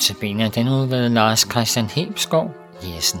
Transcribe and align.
Notabene 0.00 0.44
er 0.44 0.48
den 0.48 0.68
udvalgte 0.68 1.14
Lars 1.14 1.40
Christian 1.50 1.86
Hebskov 1.86 2.50
Jessen. 2.82 3.20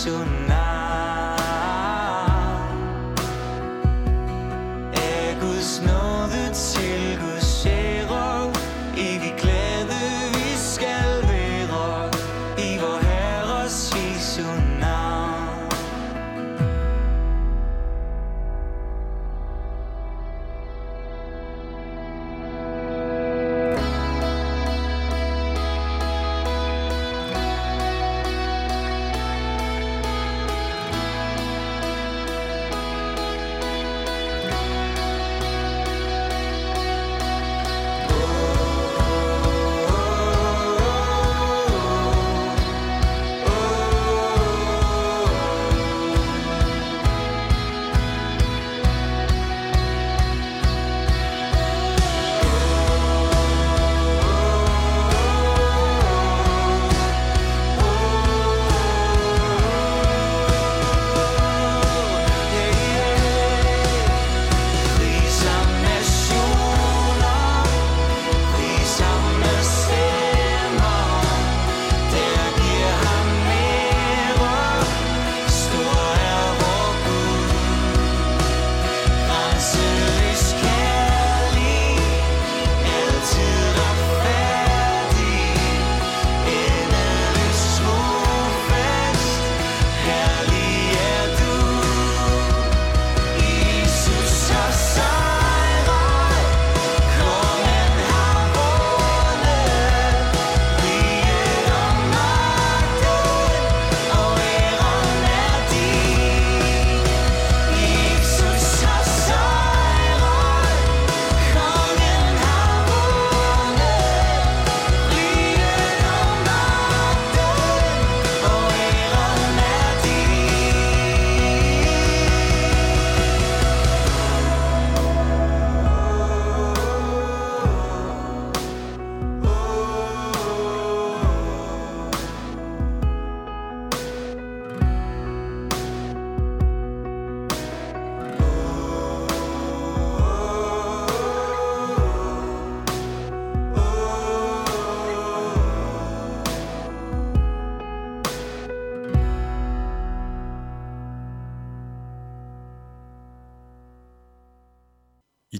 soon. 0.00 0.49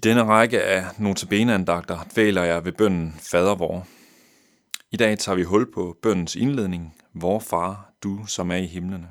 denne 0.03 0.25
række 0.25 0.63
af 0.63 0.85
notabeneandagter 0.99 1.99
dvæler 2.15 2.43
jeg 2.43 2.65
ved 2.65 2.73
bønden 2.73 3.15
Fader 3.31 3.55
vor. 3.55 3.87
I 4.91 4.97
dag 4.97 5.19
tager 5.19 5.37
vi 5.37 5.43
hul 5.43 5.73
på 5.73 5.97
bøndens 6.03 6.37
indledning, 6.37 6.97
Vor 7.13 7.39
far, 7.39 7.93
du 8.03 8.27
som 8.27 8.51
er 8.51 8.57
i 8.57 8.67
himlene. 8.67 9.09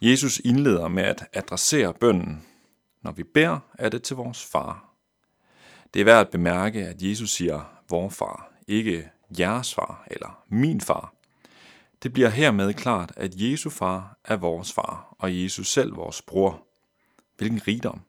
Jesus 0.00 0.40
indleder 0.44 0.88
med 0.88 1.02
at 1.02 1.24
adressere 1.32 1.94
bønden. 1.94 2.42
Når 3.02 3.12
vi 3.12 3.22
beder, 3.22 3.58
er 3.78 3.88
det 3.88 4.02
til 4.02 4.16
vores 4.16 4.44
far. 4.44 4.94
Det 5.94 6.00
er 6.00 6.04
værd 6.04 6.20
at 6.20 6.30
bemærke, 6.30 6.86
at 6.86 7.02
Jesus 7.02 7.30
siger, 7.30 7.80
vor 7.90 8.08
far, 8.08 8.52
ikke 8.68 9.08
jeres 9.38 9.74
far 9.74 10.06
eller 10.10 10.44
min 10.48 10.80
far. 10.80 11.14
Det 12.02 12.12
bliver 12.12 12.28
hermed 12.28 12.74
klart, 12.74 13.12
at 13.16 13.32
Jesu 13.34 13.70
far 13.70 14.18
er 14.24 14.36
vores 14.36 14.72
far, 14.72 15.16
og 15.18 15.42
Jesus 15.42 15.72
selv 15.72 15.96
vores 15.96 16.22
bror. 16.22 16.66
Hvilken 17.36 17.60
rigdom! 17.68 18.00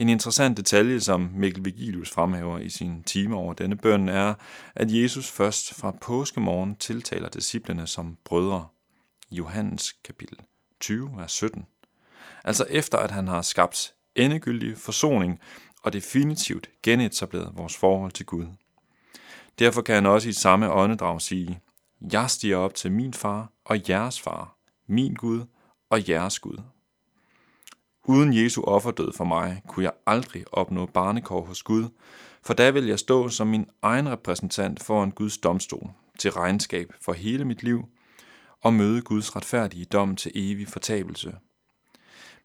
En 0.00 0.08
interessant 0.08 0.56
detalje, 0.56 1.00
som 1.00 1.30
Mikkel 1.34 1.64
Vigilius 1.64 2.10
fremhæver 2.10 2.58
i 2.58 2.68
sin 2.68 3.02
time 3.02 3.36
over 3.36 3.54
denne 3.54 3.76
bøn, 3.76 4.08
er, 4.08 4.34
at 4.74 4.94
Jesus 4.94 5.30
først 5.30 5.74
fra 5.74 5.90
påskemorgen 5.90 6.76
tiltaler 6.76 7.28
disciplene 7.28 7.86
som 7.86 8.16
brødre. 8.24 8.66
Johannes 9.30 9.92
kapitel 9.92 10.38
20, 10.80 11.10
vers 11.16 11.32
17. 11.32 11.66
Altså 12.44 12.66
efter 12.70 12.98
at 12.98 13.10
han 13.10 13.28
har 13.28 13.42
skabt 13.42 13.94
endegyldig 14.14 14.78
forsoning 14.78 15.40
og 15.82 15.92
definitivt 15.92 16.70
genetableret 16.82 17.52
vores 17.56 17.76
forhold 17.76 18.12
til 18.12 18.26
Gud. 18.26 18.46
Derfor 19.58 19.82
kan 19.82 19.94
han 19.94 20.06
også 20.06 20.28
i 20.28 20.32
samme 20.32 20.72
åndedrag 20.72 21.20
sige, 21.20 21.60
Jeg 22.12 22.30
stiger 22.30 22.56
op 22.56 22.74
til 22.74 22.92
min 22.92 23.14
far 23.14 23.52
og 23.64 23.88
jeres 23.88 24.20
far, 24.20 24.56
min 24.86 25.14
Gud 25.14 25.44
og 25.90 26.08
jeres 26.08 26.38
Gud. 26.38 26.58
Uden 28.10 28.34
Jesu 28.34 28.62
offerdød 28.62 29.12
for 29.12 29.24
mig, 29.24 29.62
kunne 29.68 29.84
jeg 29.84 29.92
aldrig 30.06 30.44
opnå 30.52 30.86
barnekår 30.86 31.44
hos 31.44 31.62
Gud, 31.62 31.88
for 32.42 32.54
da 32.54 32.70
vil 32.70 32.86
jeg 32.86 32.98
stå 32.98 33.28
som 33.28 33.46
min 33.46 33.66
egen 33.82 34.08
repræsentant 34.08 34.82
foran 34.82 35.10
Guds 35.10 35.38
domstol 35.38 35.90
til 36.18 36.32
regnskab 36.32 36.92
for 37.00 37.12
hele 37.12 37.44
mit 37.44 37.62
liv 37.62 37.84
og 38.62 38.74
møde 38.74 39.02
Guds 39.02 39.36
retfærdige 39.36 39.84
dom 39.84 40.16
til 40.16 40.32
evig 40.34 40.68
fortabelse. 40.68 41.34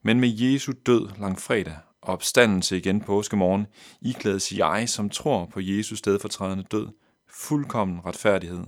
Men 0.01 0.19
med 0.19 0.29
Jesu 0.29 0.73
død 0.85 1.09
langfredag 1.19 1.77
og 2.01 2.13
opstandelse 2.13 2.77
igen 2.77 3.01
påskemorgen, 3.01 3.67
iklædes 4.01 4.51
jeg, 4.51 4.89
som 4.89 5.09
tror 5.09 5.45
på 5.45 5.59
Jesus 5.59 5.99
stedfortrædende 5.99 6.63
død, 6.71 6.87
fuldkommen 7.29 8.05
retfærdighed. 8.05 8.63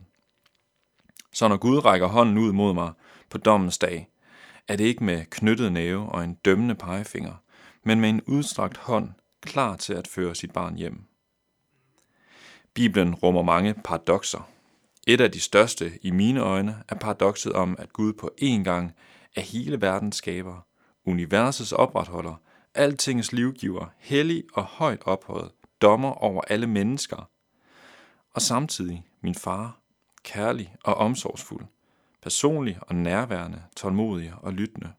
Så 1.33 1.47
når 1.47 1.57
Gud 1.57 1.85
rækker 1.85 2.07
hånden 2.07 2.37
ud 2.37 2.51
mod 2.51 2.73
mig 2.73 2.91
på 3.29 3.37
dommens 3.37 3.77
dag, 3.77 4.07
er 4.67 4.75
det 4.75 4.83
ikke 4.83 5.03
med 5.03 5.25
knyttet 5.25 5.71
næve 5.71 6.09
og 6.09 6.23
en 6.23 6.33
dømmende 6.33 6.75
pegefinger, 6.75 7.33
men 7.83 8.01
med 8.01 8.09
en 8.09 8.21
udstrakt 8.21 8.77
hånd, 8.77 9.09
klar 9.41 9.75
til 9.75 9.93
at 9.93 10.07
føre 10.07 10.35
sit 10.35 10.53
barn 10.53 10.75
hjem. 10.75 11.03
Bibelen 12.73 13.15
rummer 13.15 13.41
mange 13.41 13.73
paradoxer. 13.73 14.49
Et 15.07 15.21
af 15.21 15.31
de 15.31 15.39
største 15.39 15.91
i 16.01 16.11
mine 16.11 16.39
øjne 16.39 16.83
er 16.89 16.95
paradokset 16.95 17.53
om, 17.53 17.75
at 17.79 17.93
Gud 17.93 18.13
på 18.13 18.31
én 18.41 18.63
gang 18.63 18.95
er 19.35 19.41
hele 19.41 19.81
verdens 19.81 20.15
skaber, 20.15 20.65
universets 21.05 21.71
opretholder, 21.71 22.35
altingets 22.73 23.31
livgiver, 23.31 23.85
hellig 23.97 24.43
og 24.53 24.63
højt 24.63 25.01
ophøjet, 25.05 25.51
dommer 25.81 26.11
over 26.11 26.41
alle 26.41 26.67
mennesker, 26.67 27.29
og 28.31 28.41
samtidig 28.41 29.05
min 29.21 29.35
far, 29.35 29.79
kærlig 30.23 30.75
og 30.83 30.93
omsorgsfuld, 30.93 31.65
personlig 32.21 32.77
og 32.81 32.95
nærværende, 32.95 33.63
tålmodig 33.75 34.33
og 34.41 34.53
lyttende. 34.53 34.91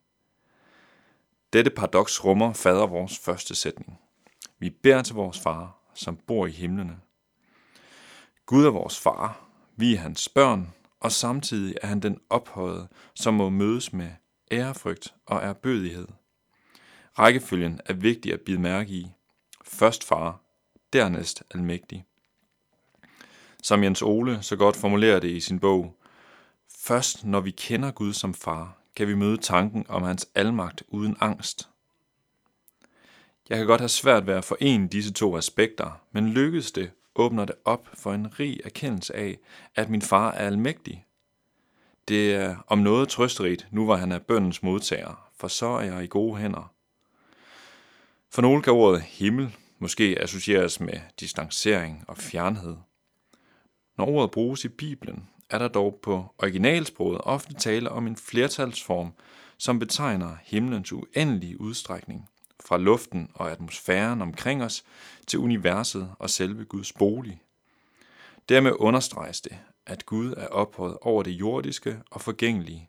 Dette 1.52 1.70
paradoks 1.70 2.24
rummer 2.24 2.52
fader 2.52 2.86
vores 2.86 3.18
første 3.18 3.54
sætning. 3.54 4.00
Vi 4.58 4.70
beder 4.70 5.02
til 5.02 5.14
vores 5.14 5.40
far, 5.40 5.78
som 5.94 6.16
bor 6.16 6.46
i 6.46 6.50
himlene. 6.50 6.98
Gud 8.46 8.66
er 8.66 8.70
vores 8.70 9.00
far, 9.00 9.48
vi 9.76 9.94
er 9.94 9.98
hans 9.98 10.28
børn, 10.28 10.72
og 11.00 11.12
samtidig 11.12 11.74
er 11.82 11.86
han 11.86 12.00
den 12.00 12.20
ophøjede, 12.30 12.88
som 13.14 13.34
må 13.34 13.48
mødes 13.48 13.92
med 13.92 14.10
ærefrygt 14.52 15.14
og 15.26 15.42
erbødighed. 15.42 16.08
Rækkefølgen 17.18 17.80
er 17.86 17.92
vigtig 17.92 18.32
at 18.32 18.40
bide 18.40 18.60
mærke 18.60 18.90
i. 18.90 19.10
Først 19.64 20.04
far, 20.04 20.40
dernæst 20.92 21.42
almægtig. 21.54 22.04
Som 23.62 23.84
Jens 23.84 24.02
Ole 24.02 24.42
så 24.42 24.56
godt 24.56 24.76
formulerer 24.76 25.20
det 25.20 25.30
i 25.30 25.40
sin 25.40 25.60
bog, 25.60 25.97
Først 26.88 27.24
når 27.24 27.40
vi 27.40 27.50
kender 27.50 27.90
Gud 27.90 28.12
som 28.12 28.34
far, 28.34 28.76
kan 28.96 29.08
vi 29.08 29.14
møde 29.14 29.36
tanken 29.36 29.86
om 29.88 30.02
hans 30.02 30.28
almagt 30.34 30.82
uden 30.88 31.16
angst. 31.20 31.68
Jeg 33.48 33.58
kan 33.58 33.66
godt 33.66 33.80
have 33.80 33.88
svært 33.88 34.26
ved 34.26 34.34
at 34.34 34.44
forene 34.44 34.88
disse 34.88 35.12
to 35.12 35.36
aspekter, 35.36 36.02
men 36.12 36.28
lykkes 36.28 36.72
det, 36.72 36.90
åbner 37.14 37.44
det 37.44 37.54
op 37.64 37.88
for 37.94 38.12
en 38.12 38.40
rig 38.40 38.60
erkendelse 38.64 39.16
af, 39.16 39.38
at 39.74 39.90
min 39.90 40.02
far 40.02 40.30
er 40.30 40.46
almægtig. 40.46 41.06
Det 42.08 42.34
er 42.34 42.56
om 42.66 42.78
noget 42.78 43.08
trøsterigt, 43.08 43.68
nu 43.70 43.84
hvor 43.84 43.96
han 43.96 44.12
er 44.12 44.18
bøndens 44.18 44.62
modtager, 44.62 45.30
for 45.36 45.48
så 45.48 45.66
er 45.66 45.82
jeg 45.82 46.04
i 46.04 46.06
gode 46.06 46.36
hænder. 46.36 46.72
For 48.30 48.42
nogle 48.42 48.62
kan 48.62 48.72
ordet 48.72 49.02
himmel 49.02 49.56
måske 49.78 50.16
associeres 50.20 50.80
med 50.80 51.00
distancering 51.20 52.04
og 52.08 52.16
fjernhed. 52.16 52.76
Når 53.98 54.06
ordet 54.06 54.30
bruges 54.30 54.64
i 54.64 54.68
Bibelen, 54.68 55.28
er 55.50 55.58
der 55.58 55.68
dog 55.68 55.98
på 56.02 56.34
originalsproget 56.38 57.20
ofte 57.24 57.54
tale 57.54 57.90
om 57.90 58.06
en 58.06 58.16
flertalsform, 58.16 59.12
som 59.58 59.78
betegner 59.78 60.36
himlens 60.42 60.92
uendelige 60.92 61.60
udstrækning 61.60 62.28
fra 62.66 62.78
luften 62.78 63.30
og 63.34 63.50
atmosfæren 63.50 64.22
omkring 64.22 64.62
os 64.62 64.84
til 65.26 65.38
universet 65.38 66.10
og 66.18 66.30
selve 66.30 66.64
Guds 66.64 66.92
bolig. 66.92 67.40
Dermed 68.48 68.72
understreges 68.78 69.40
det, 69.40 69.58
at 69.86 70.06
Gud 70.06 70.34
er 70.36 70.46
ophøjet 70.46 70.96
over 71.00 71.22
det 71.22 71.30
jordiske 71.30 71.98
og 72.10 72.20
forgængelige, 72.20 72.88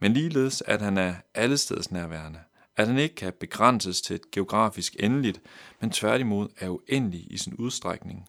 men 0.00 0.12
ligeledes 0.12 0.62
at 0.62 0.82
han 0.82 0.98
er 0.98 1.14
allesteds 1.34 1.90
nærværende, 1.90 2.38
at 2.76 2.86
han 2.86 2.98
ikke 2.98 3.14
kan 3.14 3.32
begrænses 3.40 4.00
til 4.00 4.14
et 4.14 4.30
geografisk 4.30 4.96
endeligt, 5.00 5.40
men 5.80 5.90
tværtimod 5.90 6.48
er 6.58 6.68
uendelig 6.68 7.32
i 7.32 7.38
sin 7.38 7.54
udstrækning. 7.54 8.28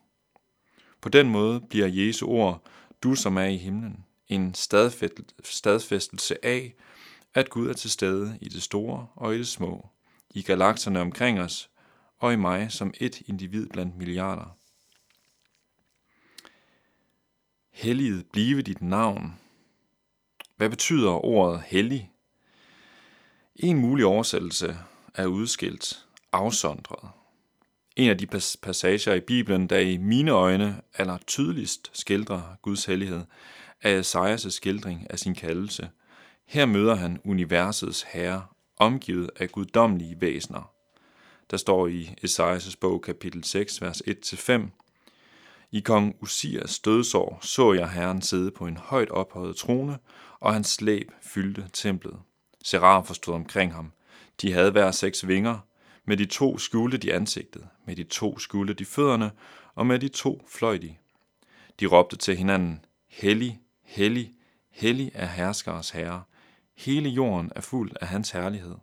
På 1.02 1.10
den 1.10 1.30
måde 1.30 1.62
bliver 1.62 1.88
Jesu 1.88 2.28
ord 2.28 2.68
du 3.06 3.16
som 3.16 3.38
er 3.38 3.46
i 3.46 3.58
himlen, 3.58 4.06
en 4.28 4.54
stadfæstelse 5.44 6.46
af, 6.46 6.76
at 7.34 7.50
Gud 7.50 7.70
er 7.70 7.74
til 7.74 7.92
stede 7.92 8.38
i 8.42 8.50
det 8.50 8.64
store 8.64 9.08
og 9.16 9.36
i 9.36 9.38
det 9.38 9.48
små, 9.48 9.90
i 10.30 10.42
galakserne 10.42 11.02
omkring 11.02 11.40
os 11.40 11.70
og 12.18 12.34
i 12.34 12.36
mig 12.36 12.72
som 12.72 12.94
et 13.00 13.22
individ 13.22 13.70
blandt 13.70 13.98
milliarder. 13.98 14.58
Helliget 17.72 18.26
blive 18.32 18.62
dit 18.62 18.82
navn. 18.82 19.40
Hvad 20.56 20.70
betyder 20.70 21.26
ordet 21.26 21.62
hellig? 21.62 22.12
En 23.56 23.78
mulig 23.78 24.06
oversættelse 24.06 24.78
er 25.14 25.26
udskilt, 25.26 26.06
afsondret. 26.32 27.10
En 27.96 28.10
af 28.10 28.18
de 28.18 28.28
passager 28.62 29.14
i 29.14 29.20
Bibelen, 29.20 29.68
der 29.68 29.80
i 29.80 29.98
mine 29.98 30.32
øjne 30.32 30.82
aller 30.94 31.18
tydeligst 31.28 31.92
skildrer 31.94 32.58
Guds 32.62 32.86
hellighed, 32.86 33.24
er 33.82 34.00
Esajas 34.00 34.48
skildring 34.50 35.08
af 35.10 35.20
sin 35.20 35.36
kaldelse. 35.36 35.90
Her 36.46 36.66
møder 36.66 36.96
han 36.96 37.20
universets 37.26 38.06
herre, 38.14 38.46
omgivet 38.78 39.30
af 39.40 39.50
guddommelige 39.50 40.22
væsener. 40.22 40.72
Der 41.52 41.58
står 41.58 41.88
i 41.88 42.14
Esajas 42.24 42.76
bog 42.76 43.02
kapitel 43.02 43.44
6, 43.44 43.82
vers 43.82 44.02
1-5, 44.02 44.62
I 45.72 45.80
kong 45.80 46.16
Usias 46.22 46.80
dødsår 46.80 47.40
så 47.42 47.74
jeg 47.74 47.90
Herren 47.90 48.22
sidde 48.22 48.52
på 48.52 48.68
en 48.68 48.78
højt 48.78 49.10
ophøjet 49.10 49.56
trone, 49.56 49.98
og 50.40 50.54
hans 50.54 50.68
slæb 50.68 51.12
fyldte 51.22 51.68
templet. 51.74 52.18
Serafer 52.64 53.14
stod 53.14 53.34
omkring 53.34 53.74
ham. 53.74 53.92
De 54.42 54.52
havde 54.52 54.72
hver 54.72 54.92
seks 54.92 55.28
vinger, 55.28 55.60
med 56.06 56.18
de 56.18 56.26
to 56.26 56.58
skjulte 56.58 56.98
de 56.98 57.14
ansigtet, 57.14 57.68
med 57.86 57.96
de 57.96 58.04
to 58.04 58.40
skjulte 58.40 58.74
de 58.74 58.86
fødderne, 58.86 59.32
og 59.76 59.88
med 59.88 60.00
de 60.00 60.08
to 60.08 60.46
fløj 60.48 60.78
de. 60.78 60.96
De 61.80 61.86
råbte 61.86 62.16
til 62.16 62.36
hinanden, 62.36 62.86
Hellig, 63.08 63.60
hellig, 63.84 64.34
hellig 64.72 65.12
er 65.14 65.26
herskers 65.26 65.90
herre. 65.90 66.24
Hele 66.76 67.10
jorden 67.10 67.52
er 67.56 67.62
fuld 67.62 67.92
af 68.02 68.08
hans 68.08 68.32
herlighed. 68.32 68.76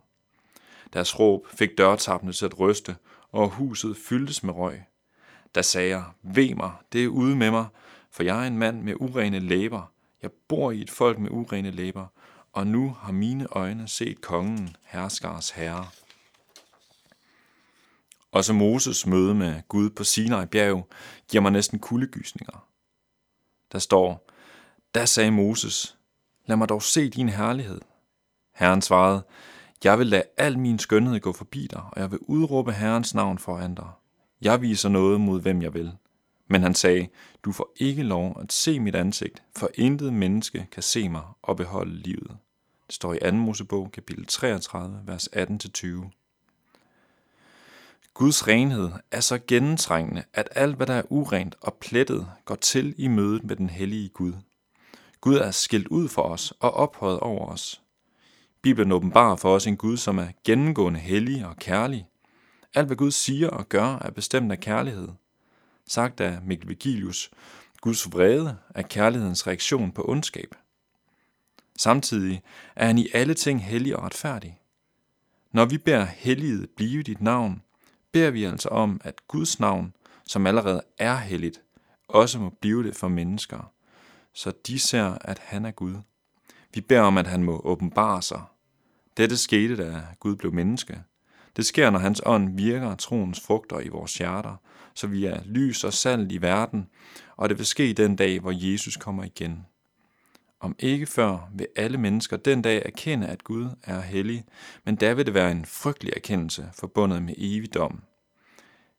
Deres 0.93 1.19
råb 1.19 1.47
fik 1.47 1.77
dørtappene 1.77 2.33
til 2.33 2.45
at 2.45 2.59
ryste, 2.59 2.95
og 3.31 3.49
huset 3.49 3.97
fyldtes 3.97 4.43
med 4.43 4.53
røg. 4.53 4.83
Da 5.55 5.61
sagde 5.61 5.89
jeg, 5.89 6.03
ved 6.21 6.55
mig, 6.55 6.71
det 6.93 7.03
er 7.03 7.07
ude 7.07 7.35
med 7.35 7.51
mig, 7.51 7.65
for 8.11 8.23
jeg 8.23 8.43
er 8.43 8.47
en 8.47 8.57
mand 8.57 8.81
med 8.81 8.93
urene 8.99 9.39
læber. 9.39 9.91
Jeg 10.21 10.31
bor 10.47 10.71
i 10.71 10.81
et 10.81 10.91
folk 10.91 11.19
med 11.19 11.31
urene 11.31 11.71
læber, 11.71 12.07
og 12.53 12.67
nu 12.67 12.95
har 12.99 13.11
mine 13.11 13.47
øjne 13.51 13.87
set 13.87 14.21
kongen, 14.21 14.75
herskers 14.83 15.49
herre. 15.49 15.87
Også 18.33 18.53
Moses 18.53 19.07
møde 19.07 19.35
med 19.35 19.61
Gud 19.67 19.89
på 19.89 20.03
Sinai 20.03 20.45
bjerg 20.45 20.87
giver 21.27 21.41
mig 21.41 21.51
næsten 21.51 21.79
kuldegysninger. 21.79 22.67
Der 23.71 23.79
står, 23.79 24.29
da 24.95 25.05
sagde 25.05 25.31
Moses, 25.31 25.97
lad 26.45 26.57
mig 26.57 26.69
dog 26.69 26.83
se 26.83 27.09
din 27.09 27.29
herlighed. 27.29 27.81
Herren 28.55 28.81
svarede, 28.81 29.23
jeg 29.83 29.99
vil 29.99 30.07
lade 30.07 30.23
al 30.37 30.59
min 30.59 30.79
skønhed 30.79 31.19
gå 31.19 31.33
forbi 31.33 31.67
dig, 31.67 31.81
og 31.91 32.01
jeg 32.01 32.11
vil 32.11 32.19
udråbe 32.21 32.73
Herrens 32.73 33.15
navn 33.15 33.37
foran 33.37 33.75
dig. 33.75 33.89
Jeg 34.41 34.61
viser 34.61 34.89
noget 34.89 35.21
mod 35.21 35.41
hvem 35.41 35.61
jeg 35.61 35.73
vil. 35.73 35.91
Men 36.47 36.61
han 36.61 36.75
sagde, 36.75 37.07
du 37.43 37.51
får 37.51 37.71
ikke 37.75 38.03
lov 38.03 38.37
at 38.41 38.53
se 38.53 38.79
mit 38.79 38.95
ansigt, 38.95 39.43
for 39.55 39.69
intet 39.75 40.13
menneske 40.13 40.67
kan 40.71 40.83
se 40.83 41.09
mig 41.09 41.23
og 41.41 41.57
beholde 41.57 41.95
livet. 41.95 42.37
Det 42.87 42.95
står 42.95 43.13
i 43.13 43.19
2. 43.19 43.31
Mosebog, 43.31 43.91
kapitel 43.91 44.25
33, 44.25 45.01
vers 45.05 45.29
18-20. 45.35 46.22
Guds 48.13 48.47
renhed 48.47 48.91
er 49.11 49.19
så 49.19 49.39
gennemtrængende, 49.47 50.23
at 50.33 50.49
alt, 50.51 50.75
hvad 50.75 50.87
der 50.87 50.93
er 50.93 51.03
urent 51.09 51.55
og 51.61 51.73
plettet, 51.73 52.27
går 52.45 52.55
til 52.55 52.95
i 52.97 53.07
mødet 53.07 53.43
med 53.43 53.55
den 53.55 53.69
hellige 53.69 54.09
Gud. 54.09 54.33
Gud 55.21 55.35
er 55.35 55.51
skilt 55.51 55.87
ud 55.87 56.09
for 56.09 56.21
os 56.21 56.53
og 56.59 56.73
ophøjet 56.73 57.19
over 57.19 57.47
os. 57.47 57.81
Bibelen 58.61 58.91
åbenbarer 58.91 59.35
for 59.35 59.55
os 59.55 59.67
en 59.67 59.77
Gud, 59.77 59.97
som 59.97 60.17
er 60.17 60.27
gennemgående 60.43 60.99
hellig 60.99 61.45
og 61.45 61.55
kærlig. 61.55 62.07
Alt, 62.73 62.87
hvad 62.87 62.97
Gud 62.97 63.11
siger 63.11 63.49
og 63.49 63.69
gør, 63.69 63.97
er 63.97 64.11
bestemt 64.11 64.51
af 64.51 64.59
kærlighed. 64.59 65.09
Sagt 65.87 66.21
af 66.21 66.41
Mikkel 66.41 66.69
Vigilius, 66.69 67.31
Guds 67.81 68.11
vrede 68.11 68.57
er 68.75 68.81
kærlighedens 68.81 69.47
reaktion 69.47 69.91
på 69.91 70.05
ondskab. 70.07 70.55
Samtidig 71.77 72.41
er 72.75 72.85
han 72.85 72.97
i 72.97 73.07
alle 73.13 73.33
ting 73.33 73.65
hellig 73.65 73.95
og 73.95 74.03
retfærdig. 74.03 74.59
Når 75.51 75.65
vi 75.65 75.77
beder 75.77 76.05
helliget 76.05 76.69
blive 76.75 77.03
dit 77.03 77.21
navn, 77.21 77.61
beder 78.13 78.31
vi 78.31 78.43
altså 78.43 78.69
om, 78.69 79.01
at 79.03 79.27
Guds 79.27 79.59
navn, 79.59 79.93
som 80.25 80.47
allerede 80.47 80.81
er 80.97 81.15
helligt, 81.15 81.61
også 82.07 82.39
må 82.39 82.49
blive 82.49 82.83
det 82.83 82.95
for 82.95 83.07
mennesker, 83.07 83.71
så 84.33 84.51
de 84.67 84.79
ser, 84.79 85.17
at 85.21 85.39
han 85.39 85.65
er 85.65 85.71
Gud. 85.71 85.95
Vi 86.73 86.81
beder 86.81 87.01
om, 87.01 87.17
at 87.17 87.27
han 87.27 87.43
må 87.43 87.61
åbenbare 87.63 88.21
sig. 88.21 88.41
Dette 89.17 89.37
skete, 89.37 89.77
da 89.77 90.01
Gud 90.19 90.35
blev 90.35 90.53
menneske. 90.53 91.03
Det 91.55 91.65
sker, 91.65 91.89
når 91.89 91.99
hans 91.99 92.21
ånd 92.25 92.57
virker 92.57 92.95
troens 92.95 93.39
frugter 93.39 93.79
i 93.79 93.87
vores 93.87 94.17
hjerter, 94.17 94.55
så 94.93 95.07
vi 95.07 95.25
er 95.25 95.41
lys 95.45 95.83
og 95.83 95.93
salt 95.93 96.31
i 96.31 96.41
verden, 96.41 96.89
og 97.35 97.49
det 97.49 97.57
vil 97.57 97.65
ske 97.65 97.93
den 97.93 98.15
dag, 98.15 98.39
hvor 98.39 98.71
Jesus 98.71 98.97
kommer 98.97 99.23
igen. 99.23 99.65
Om 100.63 100.75
ikke 100.79 101.05
før 101.05 101.49
vil 101.53 101.67
alle 101.75 101.97
mennesker 101.97 102.37
den 102.37 102.61
dag 102.61 102.81
erkende, 102.85 103.27
at 103.27 103.43
Gud 103.43 103.69
er 103.83 104.01
hellig, 104.01 104.45
men 104.85 104.95
da 104.95 105.13
vil 105.13 105.25
det 105.25 105.33
være 105.33 105.51
en 105.51 105.65
frygtelig 105.65 106.13
erkendelse 106.15 106.69
forbundet 106.73 107.23
med 107.23 107.33
evig 107.37 107.73
dom. 107.73 108.03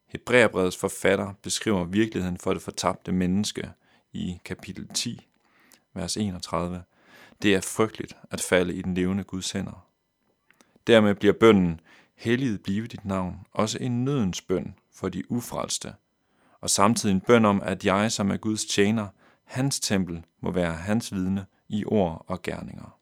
Hebræerbrevets 0.06 0.76
forfatter 0.76 1.32
beskriver 1.42 1.84
virkeligheden 1.84 2.38
for 2.38 2.52
det 2.52 2.62
fortabte 2.62 3.12
menneske 3.12 3.70
i 4.12 4.38
kapitel 4.44 4.88
10, 4.88 5.26
vers 5.94 6.16
31. 6.16 6.82
Det 7.42 7.54
er 7.54 7.60
frygteligt 7.60 8.16
at 8.30 8.40
falde 8.40 8.74
i 8.74 8.82
den 8.82 8.94
levende 8.94 9.24
Guds 9.24 9.52
hænder. 9.52 9.86
Dermed 10.86 11.14
bliver 11.14 11.34
bønden, 11.40 11.80
helliget 12.16 12.62
blive 12.62 12.86
dit 12.86 13.04
navn, 13.04 13.36
også 13.52 13.78
en 13.80 14.04
nødens 14.04 14.42
bøn 14.42 14.74
for 14.92 15.08
de 15.08 15.30
ufrelste, 15.30 15.94
og 16.60 16.70
samtidig 16.70 17.14
en 17.14 17.20
bøn 17.20 17.44
om, 17.44 17.62
at 17.62 17.84
jeg 17.84 18.12
som 18.12 18.30
er 18.30 18.36
Guds 18.36 18.64
tjener, 18.64 19.08
hans 19.44 19.80
tempel 19.80 20.24
må 20.40 20.50
være 20.50 20.72
hans 20.72 21.14
vidne 21.14 21.46
i 21.68 21.84
ord 21.84 22.24
og 22.28 22.42
gerninger. 22.42 22.98